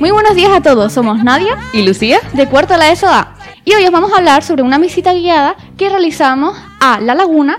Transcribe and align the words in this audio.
Muy 0.00 0.10
buenos 0.10 0.34
días 0.34 0.50
a 0.52 0.60
todos, 0.60 0.92
somos 0.92 1.22
Nadia 1.22 1.56
y 1.72 1.86
Lucía 1.86 2.18
de 2.32 2.48
cuarto 2.48 2.74
a 2.74 2.76
la 2.76 2.90
ESO 2.90 3.06
A 3.06 3.36
y 3.64 3.72
hoy 3.72 3.84
os 3.84 3.92
vamos 3.92 4.12
a 4.12 4.16
hablar 4.16 4.42
sobre 4.42 4.62
una 4.62 4.78
visita 4.78 5.12
guiada 5.12 5.54
que 5.76 5.88
realizamos 5.88 6.58
a 6.80 7.00
La 7.00 7.14
Laguna 7.14 7.58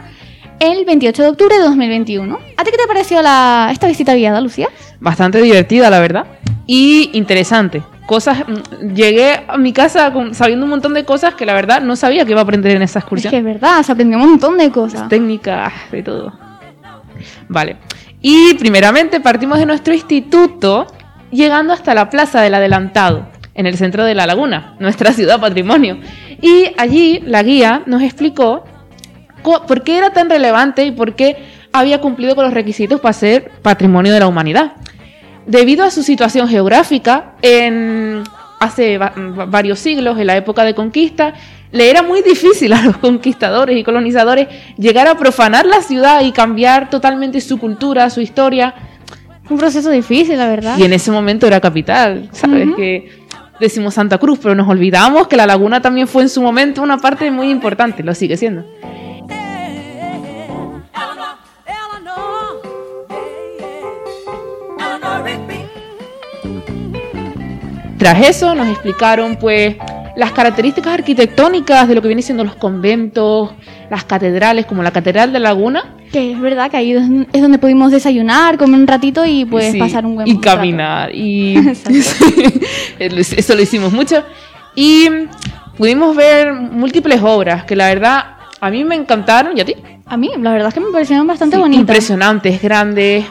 el 0.59 0.83
28 0.86 1.23
de 1.23 1.29
octubre 1.29 1.55
de 1.55 1.64
2021. 1.64 2.38
¿A 2.57 2.64
ti 2.64 2.71
qué 2.71 2.77
te 2.77 2.88
pareció 2.88 3.21
la, 3.21 3.69
esta 3.71 3.88
visita 3.88 4.14
guiada, 4.14 4.41
Lucía? 4.41 4.68
Bastante 5.00 5.41
divertida, 5.41 5.89
la 5.89 6.00
verdad, 6.00 6.25
y 6.68 7.09
interesante. 7.13 7.81
Cosas, 8.05 8.39
mm, 8.47 8.93
llegué 8.93 9.43
a 9.47 9.57
mi 9.57 9.73
casa 9.73 10.11
sabiendo 10.34 10.65
un 10.65 10.70
montón 10.70 10.93
de 10.93 11.05
cosas 11.05 11.36
que 11.36 11.45
la 11.45 11.54
verdad 11.54 11.81
no 11.81 11.95
sabía 11.95 12.25
que 12.25 12.31
iba 12.31 12.41
a 12.41 12.43
aprender 12.43 12.75
en 12.75 12.81
esa 12.81 13.00
excursión. 13.00 13.29
Es 13.29 13.31
que 13.31 13.38
es 13.39 13.43
verdad, 13.43 13.81
se 13.84 13.91
aprendió 13.91 14.18
un 14.18 14.31
montón 14.31 14.57
de 14.57 14.71
cosas. 14.71 15.07
Técnicas, 15.09 15.73
de 15.92 16.04
todo. 16.04 16.34
Vale. 17.47 17.78
Y 18.25 18.54
primeramente 18.54 19.19
partimos 19.19 19.59
de 19.59 19.65
nuestro 19.65 19.93
instituto 19.93 20.87
llegando 21.29 21.73
hasta 21.73 21.93
la 21.93 22.09
Plaza 22.09 22.41
del 22.41 22.54
Adelantado, 22.54 23.27
en 23.54 23.68
el 23.68 23.75
centro 23.75 24.05
de 24.05 24.15
La 24.15 24.25
Laguna, 24.25 24.75
nuestra 24.79 25.11
ciudad 25.11 25.41
patrimonio. 25.41 26.00
Y 26.41 26.71
allí 26.78 27.19
la 27.25 27.43
guía 27.43 27.83
nos 27.86 28.01
explicó 28.01 28.64
por 29.43 29.83
qué 29.83 29.97
era 29.97 30.14
tan 30.14 30.29
relevante 30.29 30.86
y 30.86 30.91
por 30.91 31.15
qué 31.15 31.36
había 31.73 32.00
cumplido 32.00 32.33
con 32.33 32.45
los 32.45 32.53
requisitos 32.53 33.02
para 33.02 33.11
ser 33.11 33.52
patrimonio 33.61 34.14
de 34.14 34.22
la 34.22 34.28
humanidad. 34.28 34.73
Debido 35.45 35.83
a 35.83 35.92
su 35.92 36.02
situación 36.02 36.47
geográfica, 36.47 37.33
en 37.42 38.23
hace 38.61 38.97
varios 38.97 39.80
siglos, 39.80 40.17
en 40.17 40.28
la 40.28 40.38
época 40.38 40.64
de 40.64 40.73
conquista, 40.73 41.33
le 41.73 41.89
era 41.89 42.03
muy 42.03 42.22
difícil 42.22 42.72
a 42.72 42.83
los 42.83 42.97
conquistadores 42.97 43.75
y 43.77 43.83
colonizadores 43.83 44.47
llegar 44.77 45.08
a 45.08 45.17
profanar 45.17 45.66
la 45.66 45.81
ciudad 45.81 46.22
y 46.22 46.31
cambiar 46.31 46.89
totalmente 46.89 47.42
su 47.42 47.58
cultura, 47.58 48.09
su 48.11 48.22
historia. 48.22 48.75
Un 49.50 49.58
proceso 49.58 49.89
difícil, 49.89 50.38
la 50.38 50.48
verdad. 50.48 50.78
Y 50.78 50.83
en 50.83 50.94
ese 50.94 51.11
momento 51.11 51.48
era 51.48 51.59
capital, 51.59 52.30
¿sabes? 52.31 52.70
Que 52.78 53.11
decimos 53.59 53.95
Santa 53.95 54.20
Cruz, 54.20 54.39
pero 54.42 54.53
nos 54.53 54.70
olvidamos 54.70 55.28
que 55.28 55.36
la 55.36 55.48
laguna 55.48 55.81
también 55.81 56.08
fue 56.08 56.22
en 56.22 56.30
su 56.30 56.44
momento 56.44 56.83
una 56.83 57.00
parte 57.00 57.30
muy 57.31 57.50
importante, 57.50 58.03
lo 58.03 58.14
sigue 58.14 58.38
siendo. 58.38 58.64
Tras 67.98 68.28
eso 68.28 68.53
nos 68.53 68.67
explicaron 68.67 69.38
pues 69.38 69.78
las 70.16 70.31
características 70.31 70.94
arquitectónicas 70.94 71.88
de 71.88 71.95
lo 71.95 72.02
que 72.02 72.08
vienen 72.08 72.23
siendo 72.23 72.44
los 72.44 72.56
conventos, 72.56 73.52
las 73.89 74.03
catedrales, 74.03 74.66
como 74.66 74.83
la 74.83 74.92
Catedral 74.92 75.33
de 75.33 75.39
Laguna. 75.39 75.95
Que 76.11 76.31
es 76.31 76.39
verdad 76.39 76.70
que 76.70 76.78
ahí 76.78 76.92
es 76.94 77.42
donde 77.42 77.58
pudimos 77.58 77.92
desayunar, 77.92 78.58
comer 78.58 78.80
un 78.80 78.88
ratito 78.88 79.25
y 79.25 79.45
pues 79.45 79.75
pasar 79.75 80.05
un 80.05 80.16
buen 80.16 80.28
Y 80.28 80.38
caminar. 80.38 81.14
Y 81.14 81.55
eso 83.00 83.55
lo 83.55 83.61
hicimos 83.61 83.92
mucho. 83.92 84.23
Y 84.75 85.09
pudimos 85.78 86.16
ver 86.16 86.53
múltiples 86.53 87.22
obras 87.22 87.64
que 87.64 87.75
la 87.75 87.88
verdad 87.88 88.25
a 88.61 88.70
mí 88.70 88.83
me 88.83 88.95
encantaron. 88.95 89.58
¿Y 89.58 89.61
a 89.61 89.66
ti? 89.66 89.75
A 90.05 90.17
mí, 90.17 90.30
la 90.39 90.52
verdad 90.52 90.67
es 90.67 90.73
que 90.75 90.80
me 90.80 90.92
parecieron 90.92 91.25
bastante 91.25 91.58
bonitas. 91.58 91.81
Impresionantes, 91.81 92.61
grandes. 92.61 93.25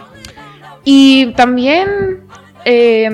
Y 0.84 1.26
también 1.36 2.24
eh, 2.64 3.08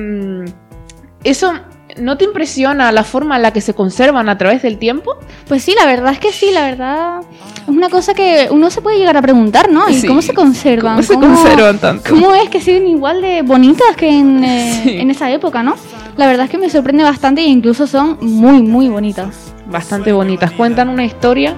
eso 1.23 1.53
¿No 2.01 2.17
te 2.17 2.25
impresiona 2.25 2.93
la 2.93 3.05
forma 3.05 3.37
en 3.37 3.43
la 3.43 3.53
que 3.53 3.61
se 3.61 3.75
conservan 3.75 4.29
a 4.29 4.39
través 4.39 4.63
del 4.63 4.79
tiempo? 4.79 5.17
Pues 5.47 5.63
sí, 5.63 5.75
la 5.79 5.87
verdad 5.87 6.13
es 6.13 6.19
que 6.19 6.33
sí, 6.33 6.51
la 6.53 6.65
verdad 6.65 7.21
es 7.63 7.69
una 7.69 7.89
cosa 7.89 8.15
que 8.15 8.49
uno 8.51 8.71
se 8.71 8.81
puede 8.81 8.99
llegar 8.99 9.17
a 9.17 9.23
preguntar, 9.23 9.71
¿no? 9.71 9.89
¿Y 9.89 10.07
cómo 10.07 10.23
se 10.23 10.35
conservan? 10.35 10.97
¿Cómo 10.97 11.03
se 11.03 11.15
conservan 11.15 11.79
tanto? 11.79 12.11
¿Cómo 12.11 12.35
es 12.35 12.49
que 12.49 12.61
siguen 12.61 12.87
igual 12.87 13.21
de 13.21 13.43
bonitas 13.43 13.97
que 13.97 14.09
en, 14.09 14.45
eh, 14.45 15.01
en 15.01 15.11
esa 15.11 15.31
época, 15.31 15.63
no? 15.63 15.77
La 16.17 16.27
verdad 16.27 16.47
es 16.47 16.51
que 16.51 16.59
me 16.59 16.71
sorprende 16.71 17.05
bastante 17.05 17.43
e 17.43 17.47
incluso 17.47 17.87
son 17.87 18.19
muy, 18.21 18.63
muy 18.63 18.89
bonitas. 18.89 19.53
Bastante 19.67 20.13
bonitas. 20.13 20.51
Cuentan 20.53 20.89
una 20.89 21.05
historia 21.05 21.55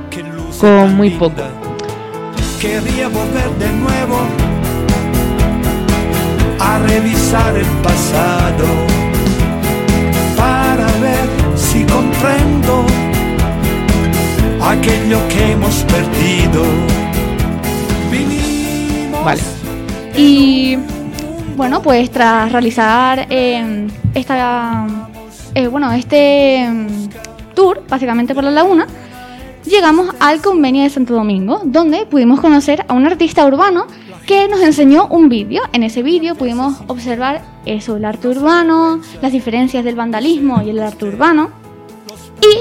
con 0.61 0.97
muy 0.97 1.11
poco. 1.11 1.43
Quería 2.61 3.09
volver 3.09 3.51
de 3.59 3.73
nuevo 3.73 4.19
a 6.59 6.79
revisar 6.81 7.57
el 7.57 7.67
pasado 7.83 9.00
aquello 14.71 15.19
que 15.29 15.53
hemos 15.53 15.85
perdido. 15.85 16.63
vale. 19.25 19.41
Y 20.17 20.79
bueno, 21.57 21.83
pues 21.83 22.11
tras 22.11 22.53
realizar 22.53 23.27
em, 23.31 23.89
esta, 24.15 24.87
eh, 25.55 25.67
bueno, 25.67 25.91
este 25.93 26.63
em, 26.63 27.09
tour, 27.55 27.83
básicamente 27.89 28.35
por 28.35 28.45
la 28.45 28.51
laguna, 28.51 28.87
llegamos 29.65 30.15
al 30.21 30.41
convenio 30.41 30.85
de 30.85 30.91
Santo 30.91 31.15
Domingo, 31.15 31.63
donde 31.65 32.07
pudimos 32.07 32.41
conocer 32.41 32.85
a 32.89 32.95
un 32.95 33.07
artista 33.07 33.45
urbano 33.45 33.87
que 34.27 34.49
nos 34.49 34.61
enseñó 34.61 35.09
un 35.09 35.29
vídeo. 35.29 35.63
En 35.73 35.83
ese 35.83 36.03
vídeo 36.03 36.37
pudimos 36.37 36.81
observar 36.87 37.43
eso, 37.67 37.97
el 37.97 38.05
arte 38.05 38.29
urbano, 38.29 39.01
las 39.21 39.33
diferencias 39.33 39.85
del 39.85 39.97
vandalismo 39.97 40.63
y 40.63 40.71
el 40.71 40.79
arte 40.79 41.07
urbano. 41.07 41.60
Y, 42.43 42.61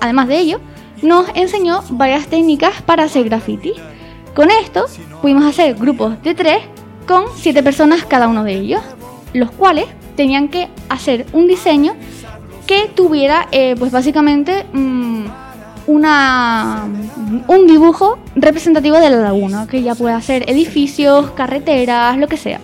además 0.00 0.28
de 0.28 0.38
ello, 0.38 0.60
nos 1.02 1.26
enseñó 1.34 1.82
varias 1.90 2.26
técnicas 2.26 2.82
para 2.82 3.04
hacer 3.04 3.24
graffiti. 3.24 3.74
Con 4.34 4.50
esto 4.50 4.86
pudimos 5.20 5.44
hacer 5.44 5.74
grupos 5.74 6.22
de 6.22 6.34
tres 6.34 6.58
con 7.06 7.24
siete 7.36 7.62
personas 7.62 8.04
cada 8.04 8.28
uno 8.28 8.44
de 8.44 8.54
ellos, 8.54 8.82
los 9.32 9.50
cuales 9.50 9.86
tenían 10.16 10.48
que 10.48 10.68
hacer 10.88 11.26
un 11.32 11.46
diseño 11.46 11.94
que 12.66 12.90
tuviera, 12.94 13.48
eh, 13.50 13.74
pues 13.78 13.90
básicamente, 13.90 14.66
mm, 14.72 15.24
una, 15.86 16.86
un 17.46 17.66
dibujo 17.66 18.18
representativo 18.36 18.98
de 18.98 19.08
la 19.10 19.16
laguna, 19.16 19.66
que 19.66 19.82
ya 19.82 19.94
puede 19.94 20.20
ser 20.20 20.48
edificios, 20.50 21.30
carreteras, 21.30 22.18
lo 22.18 22.28
que 22.28 22.36
sea. 22.36 22.60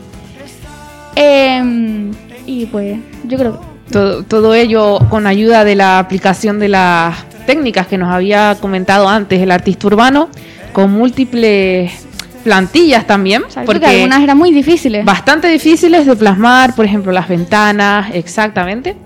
Em, 1.16 2.12
y 2.44 2.66
pues 2.66 2.98
yo 3.24 3.38
creo 3.38 3.73
todo, 3.90 4.22
todo 4.22 4.54
ello 4.54 4.98
con 5.10 5.26
ayuda 5.26 5.64
de 5.64 5.76
la 5.76 5.98
aplicación 5.98 6.58
de 6.58 6.68
las 6.68 7.16
técnicas 7.46 7.86
que 7.86 7.98
nos 7.98 8.12
había 8.12 8.56
comentado 8.60 9.08
antes 9.08 9.40
el 9.40 9.50
artista 9.50 9.86
urbano, 9.86 10.28
con 10.72 10.92
múltiples 10.92 12.06
plantillas 12.44 13.06
también, 13.06 13.42
porque 13.64 13.86
algunas 13.86 14.22
eran 14.22 14.36
muy 14.36 14.52
difíciles. 14.52 15.04
Bastante 15.04 15.48
difíciles 15.48 16.06
de 16.06 16.14
plasmar, 16.14 16.74
por 16.74 16.84
ejemplo, 16.84 17.10
las 17.10 17.28
ventanas, 17.28 18.10
exactamente, 18.12 18.96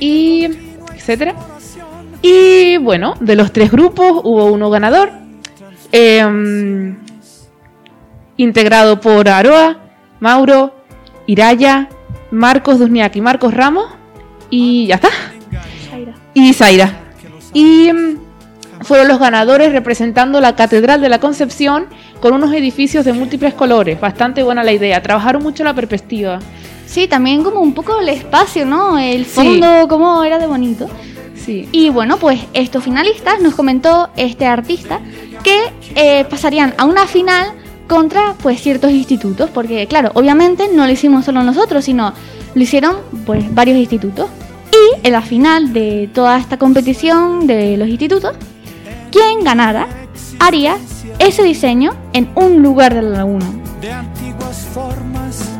y 0.00 0.48
etcétera. 0.94 1.34
Y 2.22 2.78
bueno, 2.78 3.14
de 3.20 3.36
los 3.36 3.52
tres 3.52 3.70
grupos 3.70 4.22
hubo 4.24 4.46
uno 4.46 4.70
ganador, 4.70 5.10
em, 5.90 6.96
integrado 8.36 9.00
por 9.00 9.28
Aroa, 9.28 9.78
Mauro, 10.20 10.74
Iraya, 11.26 11.88
Marcos 12.30 12.78
Duzniak 12.78 13.16
y 13.16 13.20
Marcos 13.20 13.52
Ramos, 13.52 13.86
y 14.52 14.86
ya 14.86 14.96
está. 14.96 15.08
Y 16.34 16.52
Zaira. 16.52 17.00
Y 17.54 17.88
em, 17.88 18.18
fueron 18.82 19.08
los 19.08 19.18
ganadores 19.18 19.72
representando 19.72 20.40
la 20.40 20.54
Catedral 20.54 21.00
de 21.00 21.08
la 21.08 21.18
Concepción 21.20 21.86
con 22.20 22.34
unos 22.34 22.52
edificios 22.52 23.06
de 23.06 23.14
múltiples 23.14 23.54
colores. 23.54 23.98
Bastante 23.98 24.42
buena 24.42 24.62
la 24.62 24.72
idea. 24.72 25.02
Trabajaron 25.02 25.42
mucho 25.42 25.64
la 25.64 25.74
perspectiva. 25.74 26.38
Sí, 26.86 27.08
también 27.08 27.42
como 27.42 27.60
un 27.60 27.72
poco 27.72 27.98
el 27.98 28.10
espacio, 28.10 28.66
¿no? 28.66 28.98
El 28.98 29.24
fondo, 29.24 29.88
como 29.88 30.22
era 30.22 30.38
de 30.38 30.46
bonito. 30.46 30.88
Y 31.46 31.88
bueno, 31.88 32.18
pues 32.18 32.40
estos 32.52 32.84
finalistas 32.84 33.40
nos 33.40 33.54
comentó 33.54 34.10
este 34.16 34.46
artista 34.46 35.00
que 35.42 35.72
eh, 35.96 36.24
pasarían 36.28 36.74
a 36.76 36.84
una 36.84 37.06
final 37.06 37.54
contra 37.88 38.34
pues 38.42 38.60
ciertos 38.60 38.92
institutos, 38.92 39.50
porque 39.50 39.86
claro, 39.86 40.12
obviamente 40.14 40.68
no 40.72 40.86
lo 40.86 40.92
hicimos 40.92 41.24
solo 41.24 41.42
nosotros, 41.42 41.84
sino 41.84 42.12
lo 42.54 42.62
hicieron 42.62 42.96
pues 43.26 43.52
varios 43.52 43.78
institutos. 43.78 44.28
Y 45.02 45.06
en 45.06 45.12
la 45.12 45.22
final 45.22 45.72
de 45.72 46.08
toda 46.12 46.38
esta 46.38 46.58
competición 46.58 47.46
de 47.46 47.76
los 47.76 47.88
institutos, 47.88 48.34
quien 49.10 49.44
ganara 49.44 49.88
haría 50.38 50.76
ese 51.18 51.42
diseño 51.42 51.92
en 52.12 52.30
un 52.34 52.62
lugar 52.62 52.94
de 52.94 53.02
la 53.02 53.10
laguna. 53.18 53.46
De 53.80 53.92
antiguas 53.92 54.66
formas 54.72 55.50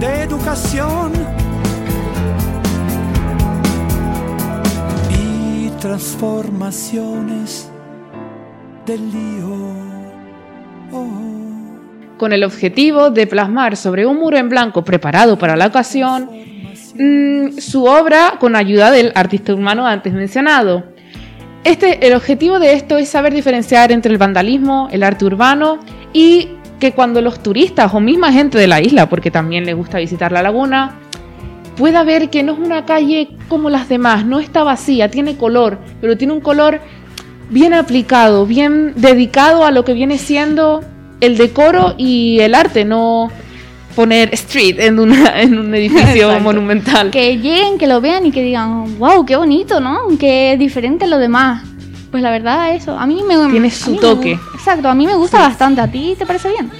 de 0.00 0.22
educación 0.22 1.12
transformaciones 5.86 7.70
del 8.84 9.00
lío. 9.12 9.54
Oh. 10.92 11.06
Con 12.18 12.32
el 12.32 12.42
objetivo 12.42 13.10
de 13.10 13.26
plasmar 13.26 13.76
sobre 13.76 14.04
un 14.04 14.18
muro 14.18 14.36
en 14.36 14.48
blanco 14.48 14.82
preparado 14.82 15.38
para 15.38 15.54
la 15.54 15.66
ocasión 15.68 16.28
mm, 16.98 17.58
su 17.58 17.84
obra 17.84 18.34
con 18.38 18.56
ayuda 18.56 18.90
del 18.90 19.12
artista 19.14 19.54
humano 19.54 19.86
antes 19.86 20.12
mencionado. 20.12 20.84
Este, 21.64 22.06
el 22.06 22.14
objetivo 22.14 22.58
de 22.58 22.74
esto 22.74 22.96
es 22.96 23.08
saber 23.08 23.34
diferenciar 23.34 23.90
entre 23.90 24.12
el 24.12 24.18
vandalismo, 24.18 24.88
el 24.92 25.02
arte 25.02 25.24
urbano 25.24 25.80
y 26.12 26.50
que 26.78 26.92
cuando 26.92 27.20
los 27.20 27.42
turistas 27.42 27.92
o 27.92 28.00
misma 28.00 28.32
gente 28.32 28.58
de 28.58 28.66
la 28.66 28.80
isla, 28.80 29.08
porque 29.08 29.30
también 29.30 29.64
les 29.64 29.74
gusta 29.74 29.98
visitar 29.98 30.30
la 30.30 30.42
laguna, 30.42 31.00
pueda 31.76 32.04
ver 32.04 32.30
que 32.30 32.42
no 32.42 32.52
es 32.52 32.58
una 32.58 32.84
calle 32.84 33.30
como 33.48 33.70
las 33.70 33.88
demás, 33.88 34.24
no 34.24 34.38
está 34.38 34.62
vacía, 34.62 35.10
tiene 35.10 35.36
color, 35.36 35.78
pero 36.00 36.16
tiene 36.16 36.32
un 36.32 36.40
color 36.40 36.80
bien 37.50 37.74
aplicado, 37.74 38.46
bien 38.46 38.92
dedicado 38.96 39.64
a 39.64 39.70
lo 39.70 39.84
que 39.84 39.92
viene 39.94 40.18
siendo 40.18 40.82
el 41.20 41.36
decoro 41.36 41.94
y 41.96 42.38
el 42.40 42.54
arte, 42.54 42.84
no 42.84 43.30
poner 43.96 44.32
street 44.34 44.76
en, 44.78 44.98
una, 45.00 45.40
en 45.40 45.58
un 45.58 45.74
edificio 45.74 46.04
Exacto. 46.26 46.40
monumental. 46.44 47.10
Que 47.10 47.38
lleguen, 47.38 47.78
que 47.78 47.86
lo 47.88 48.00
vean 48.00 48.26
y 48.26 48.30
que 48.30 48.42
digan, 48.42 48.98
wow, 48.98 49.24
qué 49.26 49.34
bonito, 49.36 49.80
¿no? 49.80 50.00
Qué 50.20 50.54
diferente 50.58 51.06
a 51.06 51.08
lo 51.08 51.18
demás. 51.18 51.64
Pues 52.10 52.22
la 52.22 52.30
verdad, 52.30 52.74
eso, 52.74 52.96
a 52.96 53.06
mí 53.06 53.22
me 53.26 53.36
Tiene 53.50 53.70
su 53.70 53.92
me 53.92 53.98
toque. 53.98 54.36
gu- 54.36 54.54
exacto, 54.54 54.88
a 54.88 54.94
mí 54.94 55.06
me 55.06 55.14
gusta 55.16 55.38
bastante. 55.40 55.80
¿A 55.80 55.90
ti 55.90 56.14
te 56.16 56.24
parece 56.26 56.50
bien? 56.50 56.70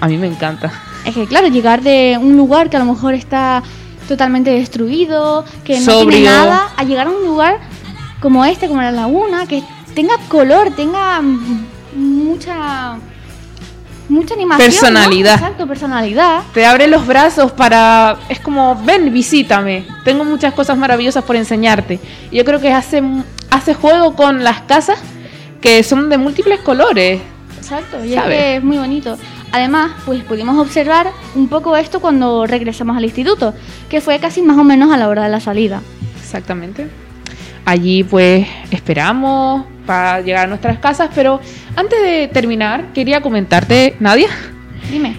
A 0.00 0.08
mí 0.08 0.18
me 0.18 0.26
encanta. 0.26 0.70
Es 1.06 1.14
que, 1.14 1.26
claro, 1.26 1.48
llegar 1.48 1.80
de 1.82 2.18
un 2.20 2.36
lugar 2.36 2.68
que 2.70 2.76
a 2.76 2.80
lo 2.80 2.86
mejor 2.92 3.14
está 3.14 3.62
totalmente 4.08 4.50
destruido, 4.50 5.44
que 5.64 5.74
no 5.80 5.84
Sobrio. 5.92 6.10
tiene 6.10 6.26
nada, 6.26 6.68
a 6.76 6.84
llegar 6.84 7.06
a 7.06 7.10
un 7.10 7.24
lugar 7.24 7.60
como 8.20 8.44
este, 8.44 8.68
como 8.68 8.82
la 8.82 8.90
laguna, 8.90 9.46
que 9.46 9.62
tenga 9.94 10.14
color, 10.28 10.70
tenga 10.74 11.22
mucha 11.94 12.96
mucha 14.08 14.34
animación. 14.34 14.68
¿no? 14.68 14.72
Personalidad. 14.72 15.34
Exacto, 15.34 15.66
personalidad. 15.66 16.42
Te 16.52 16.66
abre 16.66 16.86
los 16.86 17.06
brazos 17.06 17.52
para... 17.52 18.16
Es 18.28 18.40
como, 18.40 18.76
ven, 18.84 19.12
visítame. 19.12 19.86
Tengo 20.04 20.24
muchas 20.24 20.54
cosas 20.54 20.76
maravillosas 20.76 21.24
por 21.24 21.36
enseñarte. 21.36 22.00
Y 22.30 22.36
yo 22.36 22.44
creo 22.44 22.60
que 22.60 22.72
hace, 22.72 23.02
hace 23.50 23.74
juego 23.74 24.14
con 24.14 24.44
las 24.44 24.62
casas 24.62 24.98
que 25.60 25.82
son 25.82 26.10
de 26.10 26.18
múltiples 26.18 26.60
colores. 26.60 27.20
Exacto, 27.56 28.04
y 28.04 28.14
es 28.14 28.22
que 28.22 28.56
es 28.56 28.62
muy 28.62 28.76
bonito. 28.76 29.16
Además, 29.50 29.92
pues 30.04 30.22
pudimos 30.24 30.58
observar 30.58 31.10
un 31.34 31.48
poco 31.48 31.76
esto 31.76 32.00
cuando 32.00 32.44
regresamos 32.44 32.96
al 32.96 33.04
instituto, 33.04 33.54
que 33.88 34.00
fue 34.00 34.18
casi 34.18 34.42
más 34.42 34.58
o 34.58 34.64
menos 34.64 34.92
a 34.92 34.96
la 34.96 35.08
hora 35.08 35.24
de 35.24 35.30
la 35.30 35.40
salida. 35.40 35.80
Exactamente. 36.20 36.88
Allí 37.64 38.04
pues 38.04 38.46
esperamos 38.70 39.64
para 39.86 40.20
llegar 40.20 40.44
a 40.44 40.46
nuestras 40.48 40.78
casas, 40.78 41.10
pero 41.14 41.40
antes 41.76 42.00
de 42.02 42.28
terminar 42.28 42.92
quería 42.92 43.20
comentarte, 43.20 43.96
Nadia, 44.00 44.28
Dime. 44.90 45.16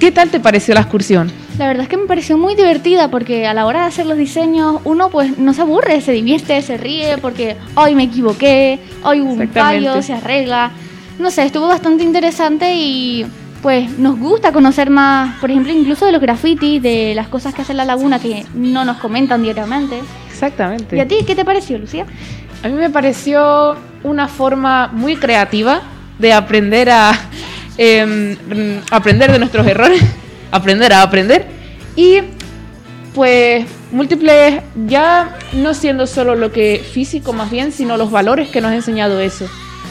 ¿qué 0.00 0.10
tal 0.10 0.30
te 0.30 0.40
pareció 0.40 0.74
la 0.74 0.80
excursión? 0.80 1.30
La 1.58 1.66
verdad 1.66 1.82
es 1.82 1.88
que 1.88 1.96
me 1.96 2.06
pareció 2.06 2.38
muy 2.38 2.54
divertida 2.54 3.08
porque 3.08 3.46
a 3.46 3.54
la 3.54 3.66
hora 3.66 3.82
de 3.82 3.86
hacer 3.86 4.06
los 4.06 4.16
diseños 4.16 4.80
uno 4.84 5.10
pues 5.10 5.38
no 5.38 5.52
se 5.52 5.60
aburre, 5.60 6.00
se 6.00 6.12
divierte, 6.12 6.60
se 6.62 6.76
ríe 6.76 7.18
porque 7.18 7.56
hoy 7.74 7.94
me 7.94 8.04
equivoqué, 8.04 8.78
hoy 9.04 9.20
hubo 9.20 9.32
un 9.32 9.48
fallo, 9.48 10.02
se 10.02 10.14
arregla. 10.14 10.70
No 11.18 11.30
sé, 11.30 11.44
estuvo 11.44 11.68
bastante 11.68 12.04
interesante 12.04 12.74
y 12.74 13.26
pues 13.60 13.96
nos 13.98 14.18
gusta 14.18 14.50
conocer 14.50 14.90
más, 14.90 15.38
por 15.40 15.50
ejemplo, 15.50 15.72
incluso 15.72 16.04
de 16.06 16.12
los 16.12 16.20
grafitis, 16.20 16.82
de 16.82 17.12
las 17.14 17.28
cosas 17.28 17.54
que 17.54 17.62
hace 17.62 17.74
la 17.74 17.84
laguna 17.84 18.18
que 18.18 18.44
no 18.54 18.84
nos 18.84 18.96
comentan 18.96 19.42
diariamente. 19.42 20.00
Exactamente. 20.28 20.96
¿Y 20.96 21.00
a 21.00 21.06
ti 21.06 21.18
qué 21.24 21.36
te 21.36 21.44
pareció, 21.44 21.78
Lucía? 21.78 22.06
A 22.64 22.68
mí 22.68 22.74
me 22.74 22.90
pareció 22.90 23.76
una 24.04 24.28
forma 24.28 24.88
muy 24.88 25.16
creativa 25.16 25.82
de 26.18 26.32
aprender 26.32 26.90
a 26.90 27.12
em, 27.78 28.32
mm, 28.32 28.80
aprender 28.90 29.32
de 29.32 29.38
nuestros 29.38 29.66
errores, 29.66 30.02
aprender 30.50 30.92
a 30.92 31.02
aprender 31.02 31.46
y 31.96 32.20
pues 33.14 33.66
múltiples 33.90 34.62
ya 34.86 35.36
no 35.52 35.74
siendo 35.74 36.06
solo 36.06 36.34
lo 36.34 36.50
que 36.50 36.78
físico 36.78 37.32
más 37.32 37.50
bien, 37.50 37.72
sino 37.72 37.96
los 37.96 38.10
valores 38.10 38.48
que 38.48 38.60
nos 38.60 38.72
ha 38.72 38.74
enseñado 38.74 39.20
eso. 39.20 39.46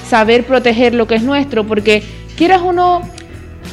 Saber 0.08 0.46
proteger 0.46 0.94
lo 0.94 1.08
que 1.08 1.16
es 1.16 1.24
nuestro, 1.24 1.66
porque 1.66 2.04
quieras 2.36 2.62
uno 2.64 3.02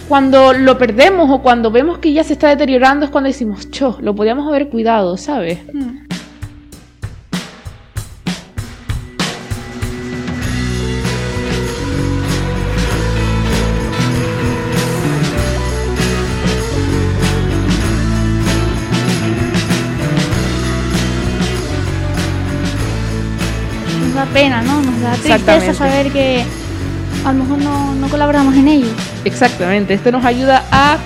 cuando 0.08 0.52
lo 0.52 0.78
perdemos 0.78 1.30
o 1.30 1.42
cuando 1.42 1.70
vemos 1.70 1.98
que 1.98 2.12
ya 2.12 2.24
se 2.24 2.34
está 2.34 2.48
deteriorando 2.48 3.04
es 3.04 3.10
cuando 3.10 3.28
decimos, 3.28 3.70
cho, 3.70 3.98
lo 4.00 4.14
podíamos 4.14 4.46
haber 4.48 4.68
cuidado, 4.68 5.16
¿sabes? 5.16 5.58
Nos 5.72 6.07
pena, 24.28 24.62
¿no? 24.62 24.80
Nos 24.80 25.00
da 25.00 25.12
tristeza 25.12 25.74
saber 25.74 26.10
que 26.12 26.44
a 27.24 27.32
lo 27.32 27.44
mejor 27.44 27.58
no, 27.58 27.94
no 27.94 28.08
colaboramos 28.08 28.54
en 28.54 28.68
ello. 28.68 28.88
Exactamente, 29.24 29.94
esto 29.94 30.12
nos 30.12 30.24
ayuda 30.24 30.64
a 30.70 30.98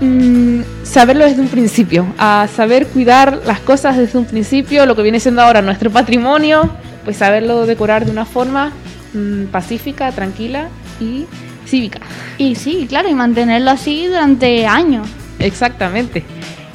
mm, 0.00 0.60
saberlo 0.82 1.24
desde 1.24 1.40
un 1.40 1.48
principio, 1.48 2.06
a 2.18 2.48
saber 2.54 2.86
cuidar 2.86 3.40
las 3.46 3.60
cosas 3.60 3.96
desde 3.96 4.18
un 4.18 4.26
principio, 4.26 4.86
lo 4.86 4.94
que 4.94 5.02
viene 5.02 5.20
siendo 5.20 5.42
ahora 5.42 5.62
nuestro 5.62 5.90
patrimonio, 5.90 6.70
pues 7.04 7.16
saberlo 7.16 7.66
decorar 7.66 8.04
de 8.04 8.10
una 8.10 8.24
forma 8.24 8.72
mm, 9.12 9.46
pacífica, 9.46 10.12
tranquila 10.12 10.68
y 11.00 11.26
cívica. 11.66 12.00
Y 12.38 12.54
sí, 12.54 12.86
claro, 12.88 13.08
y 13.08 13.14
mantenerlo 13.14 13.70
así 13.70 14.06
durante 14.06 14.66
años. 14.66 15.08
Exactamente. 15.38 16.24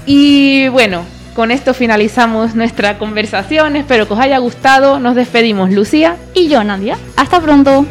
Y 0.05 0.67
bueno, 0.69 1.03
con 1.39 1.51
esto 1.51 1.73
finalizamos 1.73 2.53
nuestra 2.53 2.97
conversación, 2.97 3.77
espero 3.77 4.09
que 4.09 4.13
os 4.13 4.19
haya 4.19 4.39
gustado, 4.39 4.99
nos 4.99 5.15
despedimos 5.15 5.71
Lucía. 5.71 6.17
Y 6.33 6.49
yo, 6.49 6.65
Nadia. 6.65 6.97
Hasta 7.15 7.39
pronto. 7.39 7.85